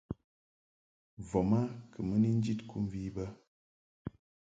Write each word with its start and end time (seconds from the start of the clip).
Voma 1.29 1.59
kɨ 1.91 1.99
mɨ 2.07 2.15
ni 2.21 2.29
njid 2.37 2.59
kɨmvi 2.69 3.01
bə. 3.15 3.25